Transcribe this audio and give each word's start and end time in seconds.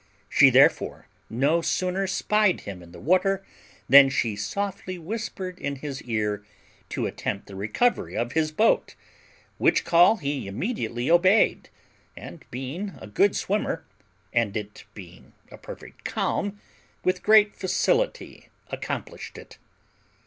She 0.29 0.49
therefore 0.49 1.05
no 1.29 1.61
sooner 1.61 2.07
spied 2.07 2.61
him 2.61 2.81
in 2.81 2.91
the 2.91 2.99
water 2.99 3.45
than 3.87 4.09
she 4.09 4.35
softly 4.35 4.97
whispered 4.97 5.59
in 5.59 5.75
his 5.75 6.01
ear 6.01 6.43
to 6.89 7.05
attempt 7.05 7.45
the 7.45 7.55
recovery 7.55 8.17
of 8.17 8.31
his 8.31 8.51
boat, 8.51 8.95
which 9.59 9.85
call 9.85 10.17
he 10.17 10.47
immediately 10.47 11.11
obeyed, 11.11 11.69
and, 12.17 12.43
being 12.49 12.93
a 12.99 13.05
good 13.05 13.35
swimmer, 13.35 13.85
and 14.33 14.57
it 14.57 14.85
being 14.95 15.33
a 15.51 15.57
perfect 15.59 16.03
calm, 16.03 16.59
with 17.03 17.21
great 17.21 17.55
facility 17.55 18.49
accomplished 18.71 19.37
it. 19.37 19.59